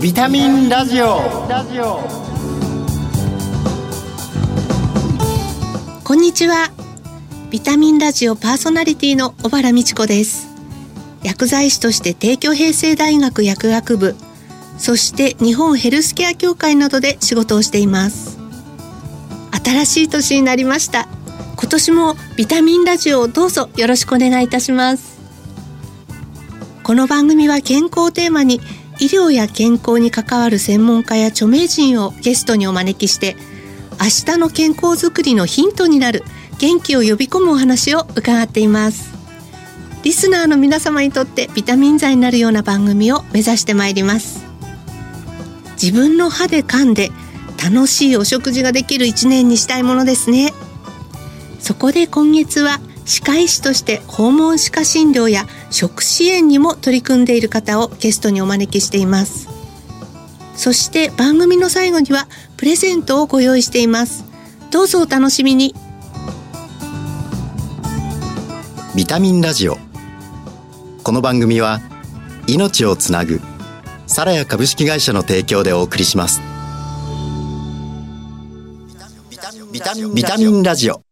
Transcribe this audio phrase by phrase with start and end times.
[0.00, 1.18] ビタミンラジオ。
[6.02, 6.70] こんにちは。
[7.50, 10.48] ビタミンラジオパーソナリティの小原美智子です。
[11.22, 14.16] 薬剤師として帝京平成大学薬学部
[14.78, 18.38] そして日本ヘルスケア協会などで仕事をしています。
[19.62, 21.08] 新しい年になりました。
[21.56, 25.20] 今年もビタミンラジオをどうぞよろしくお願いいたします。
[26.84, 28.62] この番組は健康をテーマに
[29.00, 33.34] 医療や健康に関わる専門家や著名人をゲストにお招きして
[33.92, 36.22] 明日の健康づくりのヒントになる
[36.58, 39.10] 元気を呼び込むお話を伺っています。
[40.02, 44.44] リスナーの皆様にとってビタミン剤になるような番組を目指してまいります。
[45.82, 47.10] 自分の歯で噛んで
[47.62, 50.52] 楽しいお食事ができる一年にしたいものですね。
[51.58, 59.48] そこで今月は歯科医師として訪問歯科診療や食支援にも取り組んでいる方をゲストにお招きしています。
[60.54, 64.24] そして番組の最後にはプレゼントをご用意しています。
[64.70, 65.74] どうぞお楽しみに。
[68.94, 69.76] ビタミンラジオ。
[71.02, 71.80] この番組は
[72.46, 73.40] 命をつなぐ
[74.06, 76.40] サラヤ株式会社の提供でお送りします。
[79.72, 81.09] ビタミンラジオ。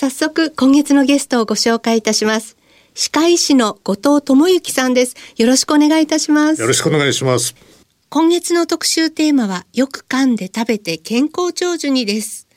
[0.00, 2.56] 早速今月のゲストをご紹介いたします。
[2.94, 5.14] 歯科医師の後藤智之さんです。
[5.36, 6.62] よろしくお願いいたします。
[6.62, 7.54] よろしくお願いします。
[8.08, 12.48] 今月の特集テーマはよく噛んで食べて健康長寿にです。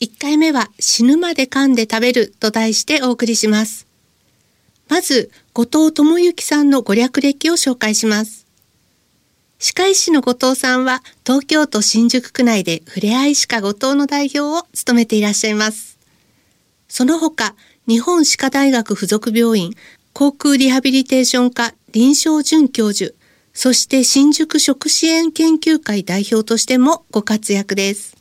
[0.00, 3.86] 1回目は死ぬまで噛んで食べると題してお送りします。
[4.88, 8.46] まず後藤智之さんのご略歴を紹介します。
[9.58, 15.89] 歯科医師の後藤さんは東京都新宿区内でふれあい歯科後藤の代表を務めていらっしゃいます
[16.90, 17.54] その他、
[17.86, 19.72] 日本歯科大学附属病院
[20.12, 23.14] 航空リハビリテーション科臨床准教授、
[23.54, 28.16] そして新宿食支援研究会代表としてもご活躍です。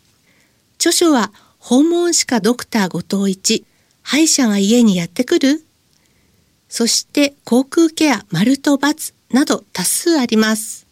[0.75, 3.65] 著書は訪問歯科ドクター後藤一、
[4.03, 5.65] 歯医者が家にやってくる
[6.69, 10.88] そして航空ケア丸と×など多数あります。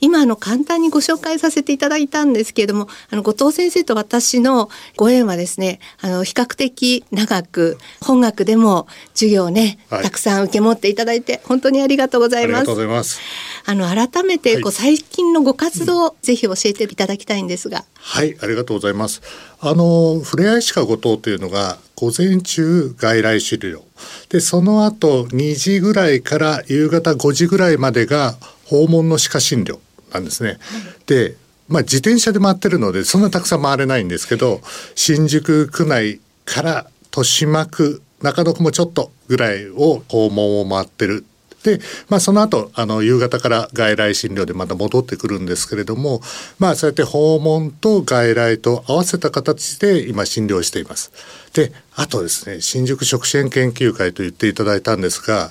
[0.00, 12.60] 今あの簡単にご紹介させていただいたんですけれどもあの後藤先生と私のご縁はですねあの比較的長く本学でも授業をね、はい、たくさん受け持っていただいて本当にありがとうございます。
[12.60, 13.20] ありがとうございます。
[13.64, 17.84] あの改めてこう、最近のご活動、ぜひ教えていただきたいんですが。
[17.94, 19.20] はいありがとうございます。
[19.60, 23.80] あのふれあい歯科後藤というのが午前中外来診療
[24.28, 29.78] でその後2時ぐらいから夕方5時ぐらいまでが訪問の歯科診療
[30.12, 30.58] なんですね。
[31.06, 31.36] で
[31.68, 34.60] まあ、自転車で回ってるのでそんなたくさん回れないんですけど
[34.94, 41.24] 新宿区内から豊島区中野区もちょっとぐらいを訪問を回ってる
[41.66, 46.20] で、まあ、その後あの夕方から外来診療でまた戻ってくるんですけれども、
[46.60, 51.10] まあ、そうやって訪問と外来と合わせた形で今診療しています。
[51.52, 55.50] であとですね新宿食支援研究会と言っていただいたんですが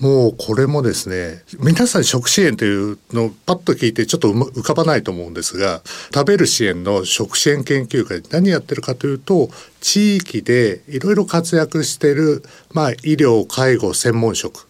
[0.00, 9.50] もうこれもですね皆さん食支援というのをパッと聞いてちょっと浮かばないと思うんですが食べる支援の食支援研究会何やってるかというと
[9.80, 14.66] 地域でいろいろ活躍してる、まあ、医療介護専門職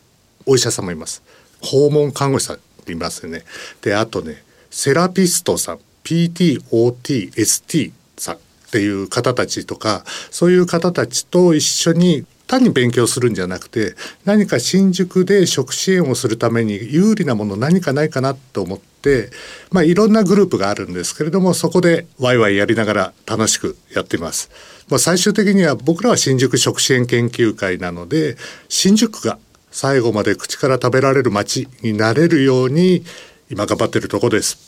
[0.46, 1.22] お医者さんもいます。
[1.62, 2.58] 訪問看護師さん
[2.90, 3.44] いますよね。
[3.82, 8.38] であとねセラピストさん PTOTST さんっ
[8.72, 13.94] ていう方たちとかそういう方たちと一緒に単に勉強するんじゃなくて
[14.24, 19.30] 何か新宿で食支援をするために有利なもの何かないかなと思って、
[19.70, 24.50] まあ、いろんなグループがあるんですけれどもそこでワイワイやりながら楽しくやっています。
[24.88, 28.36] まあ、最終的には僕らは新宿食支援研究会なので
[28.68, 29.38] 新宿が
[29.70, 33.04] 最後まで口から食べられる街になれるように
[33.48, 34.58] 今頑張ってるとこです。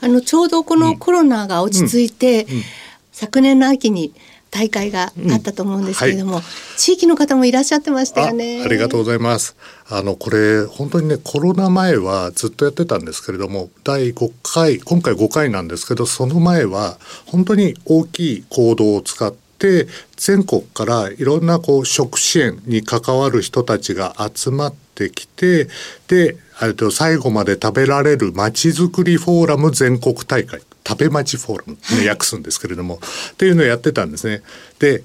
[0.00, 2.62] あのちょうどこのコロナが落ち着いて、うんうん、
[3.10, 4.14] 昨年の秋に
[4.54, 6.36] 大会があったと思うんですけれども、うん。
[6.36, 6.44] はい、
[6.78, 8.62] 地域の方もいらっしゃってましたよね。
[8.64, 9.56] ありがとうございます。
[9.90, 16.96] あのこれ本当にねコロナ前はずっとやってたんですけれども第5回今回5回なんですけどその前は
[17.26, 25.68] 本当に大きい行動を使って全国からいろんなこう食支援に関わる人たちが集まってきて
[26.06, 26.36] で
[26.92, 33.02] 最後まで食べられるまちづくりフォーラム全国大会食べ町フォーラムの訳すんですけれども、はい、
[33.32, 34.42] っていうのをやってたんですね。
[34.78, 35.02] で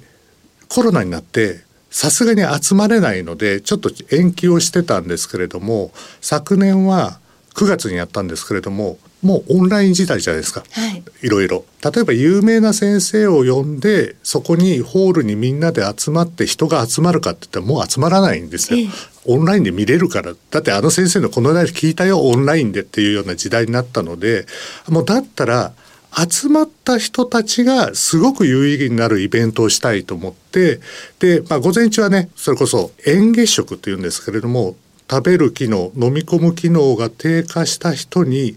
[0.67, 5.91] コロナになってさすがに集まれないのでちょっと延期をしてたんですけれども
[6.21, 7.19] 昨年は
[7.55, 11.65] 9月にやったんですけれどももうオンライン時代じゃないですか、はい、いろいろ。
[11.83, 18.89] 例えば有名な先生を呼んでそこにホールにみんなで集まって人が集まるかって言ったらもう集まらないんですよ、ええ、
[19.31, 20.33] オンラインで見れるから。
[20.51, 22.21] だってあの先生のこの話聞いたよ。
[22.21, 24.45] オンラインでっていうような時代になったので。
[24.87, 25.73] もうだったら
[26.11, 30.79] 集まった人たちがすごく有意義になるイベントをしたいと思って。
[31.19, 34.75] で、まあ、午前中はねそれこそ嚥下食っていうんですけれども
[35.09, 38.55] 食べる機能飲み込む機能が低下した人に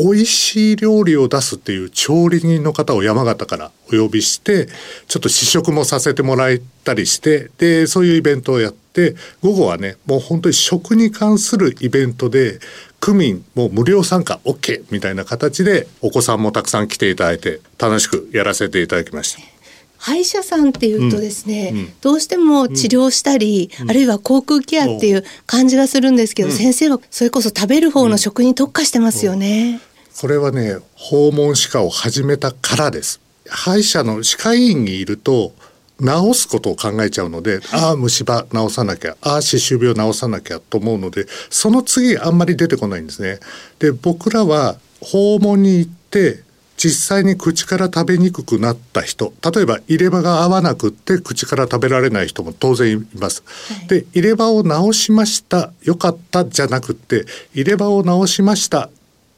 [0.00, 4.66] 美味しい料理を出すっていう調理人の方を山形からお呼びして
[5.08, 12.60] ちょっと試食もさせてもらえたりしてでそういうイベントをやって午後はねもう本当に食に関するイベントで
[12.98, 19.60] 区民も無料参加 OK みたいな形でお子さんもたくさん来ていただいて楽しくやらせていただきました。
[20.00, 29.78] 歯医者さんっていうとですね、うんうん、どうしても治療したり、うん、あるいは口腔ケアっていう感じがするんですけど、先生はそれこそ食べる方の食に特化してますよね。
[30.20, 33.22] これはね訪問歯科を始めたからです。
[33.48, 35.52] 歯医者の歯科医院にいると
[35.98, 43.40] 治すことを考えちゃうので、ああ虫歯治さなきゃああ歯周病治さなきゃと思うのでその次あんまり出てこないんですね。
[43.78, 46.42] で僕らは訪問に行って
[46.76, 53.42] 実際に口から食べにくくなった人例えば入れ歯が合わなくって口から食べられない人も当然います。
[53.72, 57.24] はい、で入れ歯を直しましたよかったじゃなくって
[57.54, 58.90] 入れ歯を直しました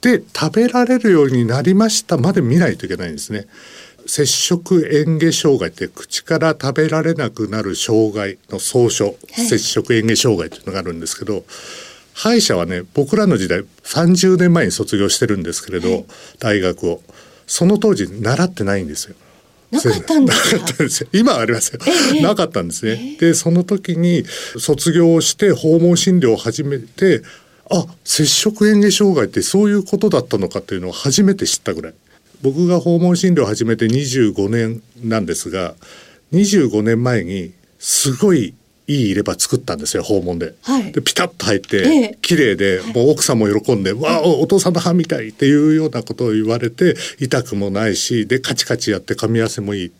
[0.03, 3.47] で食べられるようになりましたまで見ないといけないんですね。
[4.05, 9.17] 摂食嚥下障害って口から食べられなくなる障害の総称、はい、
[9.47, 11.45] 摂食嚥下障害というのがあるんですけど
[12.13, 16.05] 歯医者はね僕らの時代30年前に卒業してるんですけれど、はい、
[16.39, 17.01] 大学を。
[17.47, 19.15] その当時習ってないんですよ。
[19.71, 20.33] なかったんで
[20.89, 23.17] す 今はありますよ、ええ、なかったんですね。
[23.19, 24.25] でその時に
[24.59, 27.23] 卒業して訪問診療を始めて
[27.73, 31.95] あ摂食嚥下障害ってそういうことだったのかっていうのを初めて知ったぐらい。
[32.43, 35.75] 僕が訪問診療を始めて25年なんですが
[36.33, 38.55] 25年前にすごい
[38.89, 40.55] いい入れ歯作ったんですよ訪問で。
[40.63, 49.93] はい、でピタッと入って、ええ、綺麗でもう奥さんも喜んで「わあお父さんの歯みたい」っていうようなことを言われて痛くもないしでカチカチやって噛み合わせもいい。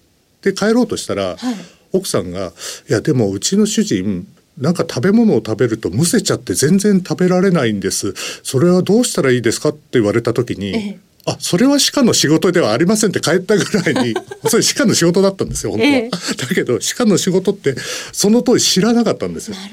[0.43, 1.55] で帰ろうとしたら、はい、
[1.93, 2.53] 奥さんが
[2.91, 4.27] 「いやでもうちの主人
[4.59, 10.75] なんか食べ物を食べるとむせちゃって全然食べられないんですそれはどうしたらいいですか?」って言われた時に。
[10.75, 14.15] えあそれは歯科の仕事ではありませんって帰ったぐらいに
[14.49, 17.77] それ歯科の仕事だったんですよ本当は、えだけど歯科の仕事って
[18.13, 19.55] その当時知らなかったんですよ。
[19.55, 19.71] ね、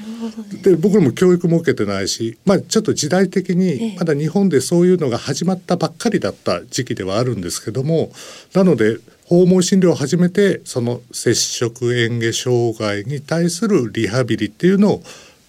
[0.62, 8.12] で僕らも教育も受けてないし、まあ、ちょっと時代的にまだ日本でそういうのが始まったばっかりだった時期ではあるんですけども
[8.54, 8.98] なので
[9.30, 15.02] 訪問診療を始めてその摂食嚥下障害に対するリハビリっていうのを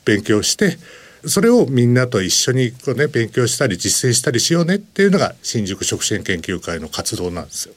[0.06, 0.78] 勉強して
[1.26, 7.74] それをみんなと一緒にこう、ね、勉強したり実践したりしようねっていうのが新宿食支援研究会の活動なんですよ。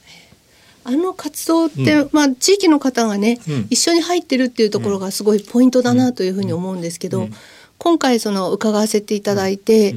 [0.83, 7.33] あの活動って、うん、まあ、地域の方がね、うん、一緒に入ってるっていうところがすごいポイントだなというふうに思うんですけど、うん、
[7.79, 9.95] 今回その伺わせていただいて、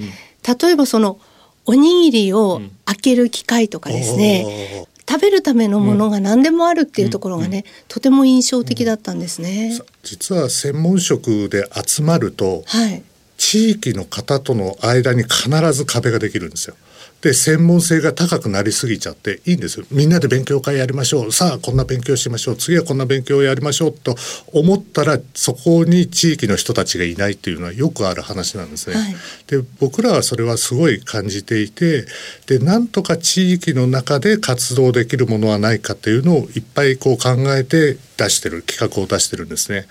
[0.63, 1.19] 例えばその
[1.67, 9.79] おにぎりを開ける機会とかですね、食べるためのものが何でもあるっていうところがね、とても印象的だったんですね。
[10.03, 13.03] 実は専門職で集まると、はい、
[13.39, 16.77] 地域の方との間に必ず壁ができるんですよ。
[17.23, 24.15] で専門性が高くなりすぎちゃっていいんですよみんなで勉強会やりましょうさあこんな勉強しましょう次はこんな勉強をやりましょうと
[24.53, 28.97] 思ったらそこに地域の人たちがいないっていうのはよくある話なんですね。
[28.97, 29.17] はい、
[29.49, 32.07] で僕らはそれはすごい感じていて
[32.47, 39.87] でなんとか地域の中で活動できるものはないかっていうのをいっぱいこう考えて出してる企画を出してるんですね。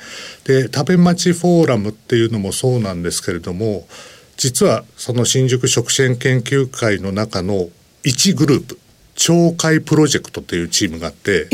[0.47, 3.85] で食べ町フォーラムっていうのもそうなんですけれども
[4.37, 7.67] 実はその新宿食支援研究会の中の
[8.03, 8.79] 1グループ
[9.15, 11.49] 町会プロジェクトっていうチームがあって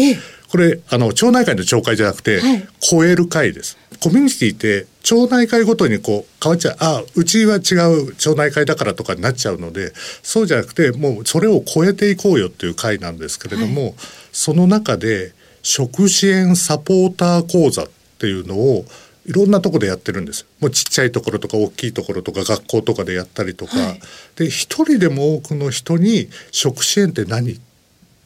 [0.52, 3.76] これあの町内会の町会じゃなくて、はい、超える会です。
[4.00, 6.76] コミュニティって町内会ごとにこう変わっちゃう。
[6.80, 13.94] あうちは違う町内会だからとかになっちゃうのでそうじゃなくてもうそれを超えていこうよっていう会なんですけれども、はい、
[14.32, 15.34] その中で
[15.64, 17.88] 食支援サポーター講座
[18.24, 18.86] っていうのを
[19.26, 20.46] いろんなとこでやってるんです。
[20.62, 24.00] もうちっちゃいところとか大きいところとか学校とかでやったりとか、はい、
[24.38, 27.60] で一人でも多くの人に食支援って何？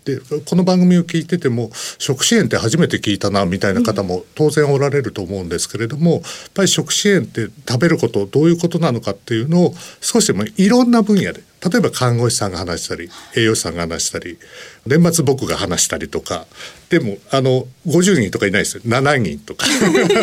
[0.06, 6.22] でこの番組を聞いてても食支援って初めて聞いたなみたいな方も当然おられると思うんですけれども、やっ
[6.54, 14.38] ぱり食支援って食べることどういうことなのかっていうのを少しでもいろんな分野で例えば看護師さんが話したり栄養士さんが話したり
[14.86, 16.46] 年末僕が話したりとか。
[16.90, 18.84] でもあの50人とかいないですよ。
[18.86, 19.66] 7人とか。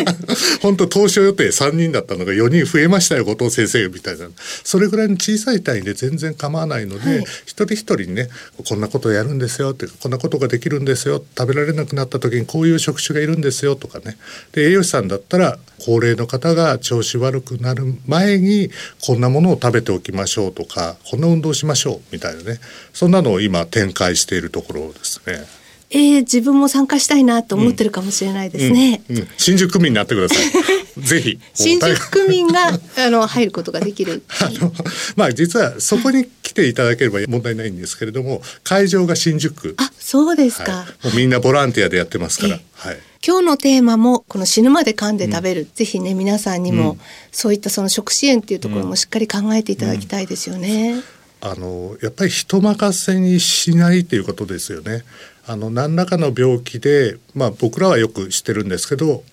[0.61, 4.27] 本当当初予定3人だったのが4人増えましたよ後藤先生みたいな。
[4.63, 8.29] それぐらいの小さい単位で全然構わないので、はい、一人一人にね
[8.67, 14.17] こんなことをやるんですよってこんなことができるんですよ食べられなくなった時にこういう職種がいるんですよとかね。
[14.53, 18.69] で栄養士さんだったら高齢の方が調子悪くなる前に
[19.05, 22.59] こんなものを食べておきましょうとかこんな運動しましょうみたいなね
[22.93, 25.65] そんなのを今展開しているところですね。
[25.91, 29.01] えー、自分も参加したいなと思ってるかもしれないですね。
[29.07, 30.37] うんうんうん、新宿区民になってください。
[31.01, 31.39] ぜひ。
[31.53, 32.67] 新宿区民が
[32.97, 34.23] あの入ることができる。
[34.41, 34.73] あの
[35.15, 39.75] まあ実はそこに来ていただければ問題ないんですけれども、会場が新宿区。
[39.77, 40.71] あ、そうですか。
[40.71, 42.59] はい、もうみんなボランティアでやってますから。
[42.73, 42.97] はい。
[43.25, 46.97] 今日のテーマもこの死ぬまで噛んで食べる、うん、ぜひね皆さんにも、
[47.31, 51.01] そういったその食支援っていうところもしっかり考えていただきたいですよね。
[51.41, 55.03] あのやっぱり人任せにしないということですよね。
[55.47, 59.23] あの何らかの病気で、まあ、僕らはよく知ってるんですけど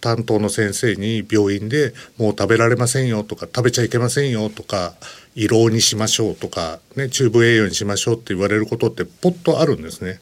[0.00, 4.94] 担当の先生に病院でもう食べられませんよとか食べちゃいけませんよとか
[5.34, 10.20] 胃ろうにしましょうとか、ね、チューブ栄養にしましょうって言われることってポッとあるんですね。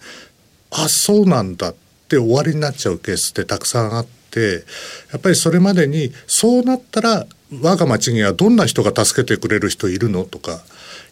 [0.70, 4.64] あそうなんだって終わりになっちゃうケースってたくさんあって
[5.12, 7.26] やっぱりそれまでにそうなったら
[7.60, 10.60] 我が町にはどんな人が助けてくれる人いるのとか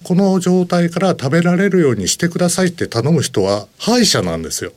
[0.02, 4.72] この状態から食べられるようにしてくださいって頼む人は歯医者なんですよ。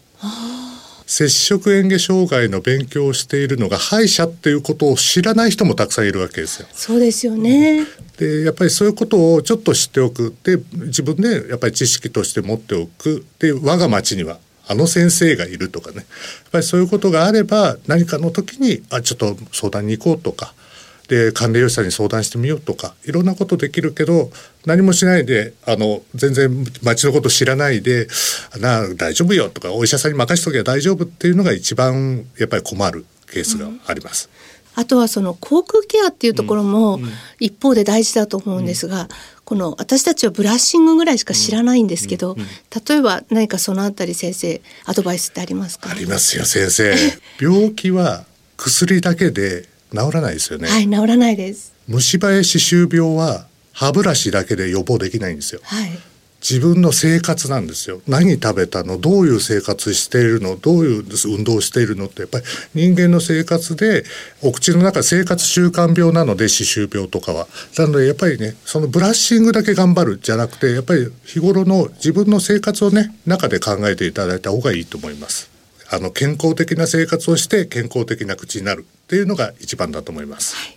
[1.05, 6.67] 摂食嚥下障害の勉強をしているのが歯医者っていうことを知らない人もたくさんいるわけですよ。
[6.73, 7.85] そうですよね。
[8.17, 15.97] でやっぱりそういうことをちょっと知っておくで自分でやっぱり知識として持っておくで我が町にはあの先生がいるとかね。
[15.97, 16.05] やっ
[16.51, 20.53] ぱりそういうことがあれば何かの時にあちょっと相談に行こうとか。
[21.07, 22.93] で管理栄養士さんに相談してみようとか。
[23.05, 24.29] いろんなことできるけど
[24.65, 28.07] 何もしないであの全然町のこと知らないで
[28.59, 34.29] 「な大丈夫よ」とか「お医者さんに任しときゃ大丈夫」っていうのが一番やっぱり困るケースがあります。
[34.75, 36.99] うん、あとはその口腔ケアっていうところも
[37.39, 39.07] 一方で大事だと思うんですが、うん、
[39.47, 42.35] この私たちはブラッシングぐらいしか知らないんですけど、
[42.85, 45.89] 例えば何かそのあたり先生アドバイスってありますか？
[45.89, 46.93] ありますよ先生。
[47.39, 48.25] 病気は
[48.57, 50.67] 薬だけで治らないですよね。
[50.67, 51.71] はい治らないです。
[51.87, 55.97] 虫歯や歯周病は歯ブラシだけで予防できないんですよ、はい、
[56.39, 58.01] 自分の生活なんですよ。
[58.07, 58.97] 何食べたの？
[58.97, 60.55] どういう生活しているの？
[60.55, 64.03] どういう運動しているのってやっぱり人間の生活で
[64.43, 67.47] お口の中生活習慣病なので歯周病とかは。
[67.77, 75.49] なのでやっぱりねそのブラッシングだけ頑張るじゃなくてやっぱり日頃の自分の生活をね中で考えていただいた方がいいと思います。
[75.89, 80.55] あの健康的な生活をして健康的な口になるっていうのが一番だと思います。
[80.55, 80.76] はい。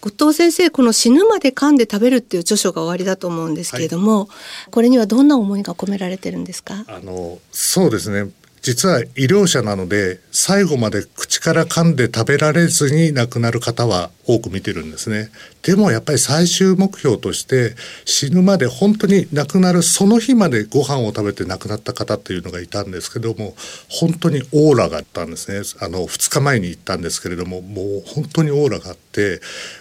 [0.00, 4.28] 後藤先生この死ぬまで噛んで食べるっていう著書が終わりだと思うんですけれども、はい、
[4.70, 6.84] これにはどんな思いが込められてるんですか？
[6.86, 8.30] あのそうですね。
[8.60, 15.30] 実は医療者なので最後まで口から噛んで食べられずに亡くなる方は多く見てるんですね。
[15.62, 23.54] でもやっぱり最終目標として死ぬまで本当に亡くなるその日までご飯を食べて亡くなった方っていうのがいたんですけども
[23.88, 25.62] 本当にオーラがあったんですね。
[25.80, 29.40] あの2日前に行ったんですけれどももう本当にオーラがあって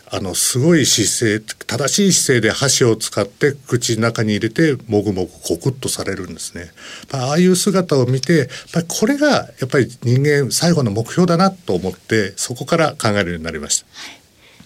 [0.10, 6.72] あのすごい姿勢正しい姿勢で箸を使って口の中に入れてもぐもぐコクッとされるんですね。
[7.12, 8.50] ああいう姿を見て
[9.00, 13.86] これがやっぱり人間最後の目標だなと思ってそこから考えるようになりました。
[13.92, 14.20] はい、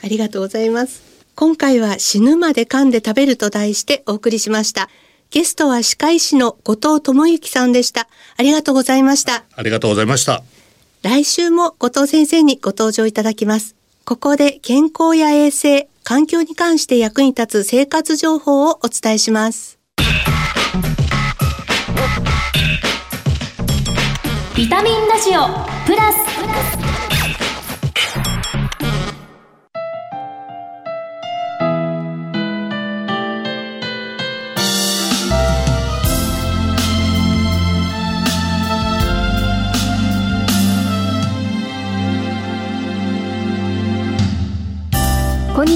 [0.06, 1.02] ありがとうございます。
[1.36, 4.90] 今回は死ぬまで噛んで食べると題してお送りしました。
[5.32, 8.08] ゲストは歯科医師の後藤智之さんでした。
[8.38, 9.46] ありがとうございました。
[9.56, 10.44] ありがとうございました。
[11.02, 13.81] 来週も後藤先生にご登場いただきます。
[14.04, 19.80] ここで健康や衛生、環境に関して役に立つ生活情報をお伝えします。
[24.56, 25.48] ビタミンラジオ
[25.86, 26.91] プラス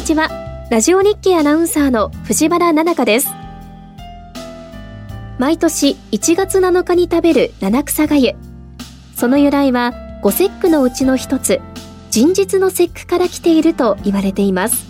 [0.05, 0.29] ちは。
[0.69, 3.27] ラジオ日経アナウンサーの藤原奈々香です。
[5.39, 8.35] 毎年1月7日に食べる七草がゆ。
[9.15, 11.59] その由来は五節句のうちの一つ、
[12.11, 14.85] 人日の節句から来ていると言われています。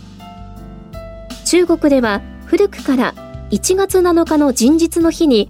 [1.45, 3.13] 中国では古くから
[3.51, 5.49] 1月7日の人日の日に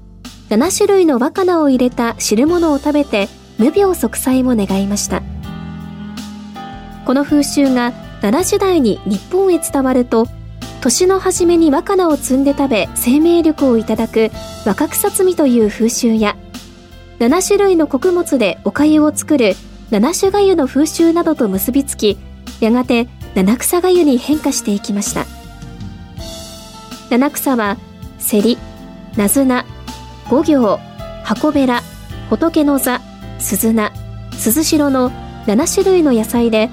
[0.50, 5.24] 7種類の和歌を入れた汁物を食べて無病息災を願いました。
[7.08, 10.26] この風習が奈良時代に日本へ伝わると
[10.82, 14.32] 年の初めに若菜を摘んで食べ生命力をいただく
[14.66, 16.36] 若草摘みという風習や
[17.20, 19.54] 7種類の穀物でお粥を作る
[19.92, 22.18] 七種がゆの風習などと結びつき
[22.62, 25.26] やがて七草がゆに変化していきました。
[27.12, 27.78] 七草は
[28.18, 28.58] セリ、
[29.16, 29.66] ナズナ、
[30.32, 30.80] 五行、
[31.24, 31.84] 箱べら、
[32.30, 33.02] 仏の座、
[33.38, 33.92] 鈴菜、
[34.32, 35.12] 鈴代の
[35.46, 36.70] 7種類の野菜で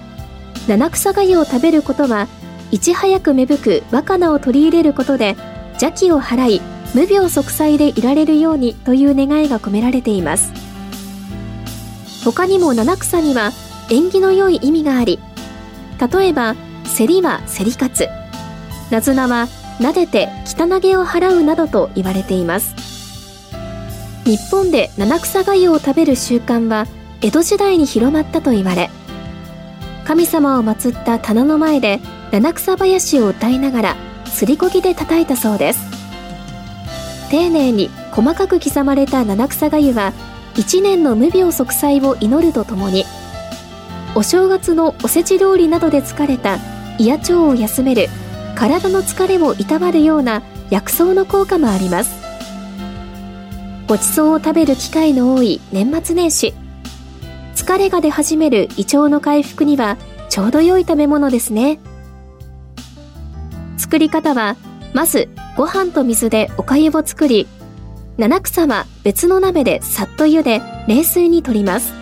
[0.69, 2.29] 七草がゆを食べることは
[2.71, 5.37] いち早く芽吹く若菜を取り入れることで
[5.73, 6.61] 邪気を払い
[6.95, 10.53] 無病息災でいられるようにという願いが込められています。
[12.25, 13.51] 他にも七草には
[13.91, 15.19] 縁起の良い意味があり
[16.13, 16.55] 例えば
[16.97, 18.09] 競りは競り勝つ。
[18.91, 19.49] なずなは
[19.81, 22.75] 撫でて汚げを払うなどと言われています。
[24.25, 26.87] 日本で七草がゆを食べる習慣は
[27.21, 28.91] 江戸時代に広まったと言われ
[30.13, 31.99] 神様を祀った棚の前で
[32.33, 35.81] 七草林を歌いながらすりこぎで叩いたそうです。
[37.31, 40.13] 丁寧に細かく刻まれた七草がゆは
[40.55, 43.07] 一年の無病息災を祈るとともに
[44.15, 46.59] お正月のおせち料理などで疲れた
[46.99, 48.09] 胃や腸を休める
[48.55, 52.21] 体の疲れをいたわるような薬草の効果もあります。
[53.89, 56.53] ごちそうを食べる機会の多い年末年始
[57.63, 59.97] 疲れが出始める胃腸の回復には
[60.29, 61.79] ちょうど良い食べ物ですね。
[63.79, 64.57] 作り方は
[64.93, 67.47] まずご飯と水でおかゆを作り
[68.19, 71.95] 七草は別の鍋でさっと茹で冷水に取ります。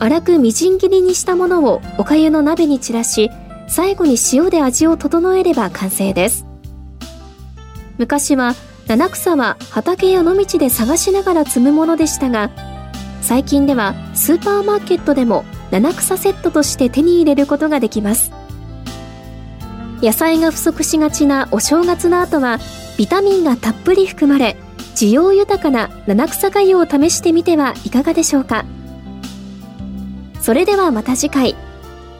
[0.00, 3.30] 粗くみじん切りにしたものをおかゆの鍋に散らし
[3.66, 6.46] 最後に塩で味を整えれば完成です。
[7.98, 8.54] 昔は
[8.86, 12.67] 七草は畑や野道で探しながら摘むものでしたが
[13.28, 18.32] 最近ではスーパーマーケットでも七草セットとして手に入れることができます。
[20.00, 22.58] 野菜が不足しがちなお正月の後は
[22.96, 24.56] ビタミンがたっぷり含まれ
[24.94, 28.64] 需要豊かな七草がゆを試してみてはいかがでしょうか。
[30.40, 31.54] それではまた次回。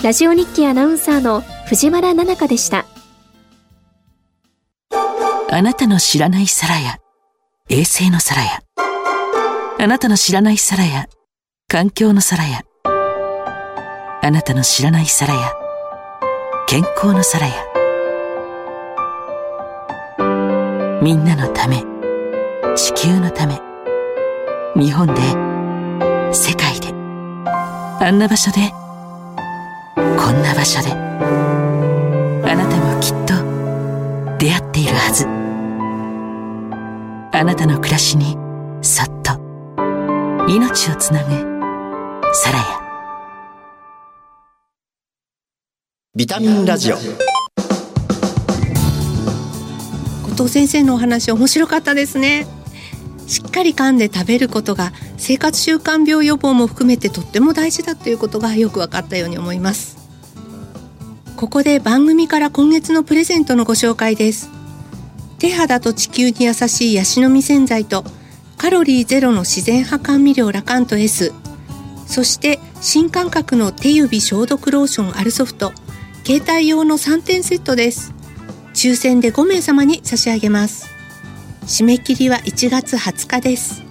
[0.03, 2.85] ラジオ日記アナウンサーの藤原奈々香でした。
[5.51, 6.99] あなたの知らない皿や
[7.71, 8.63] 衛星の皿や
[9.81, 11.07] あなたの知らない皿や
[11.69, 15.53] 環境の皿やあなたの知らない皿や
[16.67, 17.69] 健康の皿や
[21.01, 21.85] みんなのため。
[22.75, 23.61] 地球のため。
[24.75, 25.15] 日本で。
[26.35, 26.89] 世界で。
[26.89, 28.73] あんな場所で。
[29.95, 30.91] こんな場所で。
[30.91, 33.35] あなたもきっと。
[34.39, 35.25] 出会っているはず。
[37.33, 38.37] あなたの暮らしに
[38.83, 39.18] そっと
[40.49, 41.31] 命をつなぐ。
[42.33, 42.65] サラヤ
[46.15, 46.97] ビタミンラジオ。
[46.97, 47.01] 後
[50.45, 52.47] 藤先生のお話面白かったですね。
[53.27, 59.99] しっかり噛んで食べることが生活習慣病予防も含めてとっても大事だということがよく分かったように思います。
[61.37, 64.49] ここで番組から今月のプレゼントのご紹介です。
[65.39, 68.03] 手肌と地球に優しいヤシの実洗剤と
[68.59, 71.33] カロリーゼロの自然派甘味料ラカント S
[72.07, 75.73] そして新感覚の手指消毒ローションアルソフト。
[76.25, 78.15] 携帯用の3点セットです。
[78.73, 80.89] 抽選で5名様に差し上げます。
[81.63, 83.83] 締め切りは1月20日です。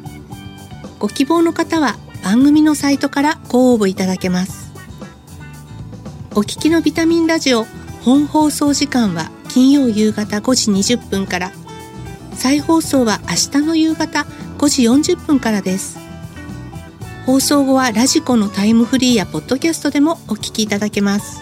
[1.00, 4.72] ご希望の方は番組のサイトからご応募いただけます。
[6.34, 7.66] お聞きのビタミンラジオ
[8.04, 11.52] 本放送時間は金曜夕方5時20分から。
[12.34, 14.26] 再放送は明日の夕方
[14.58, 16.00] 5時40分からです。
[17.26, 21.42] 放送後はラジコのタイムフリーやポッドキャストでもお聞きいただけます。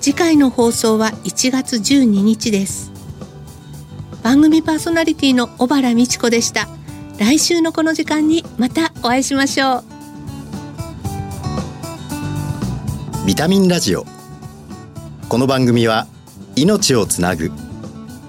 [0.00, 2.92] 次回の放送は1月12日です。
[4.22, 6.68] 番組パーソナリティの小原美智子でした。
[7.18, 9.84] 来週のこの時間にまたお会いしましょう。
[13.26, 14.04] ビタミンラジオ。
[15.28, 16.06] この番組は
[16.56, 17.50] 命をつなぐ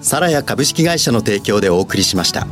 [0.02, 2.48] サラヤ株式会社の提供でお送りしました。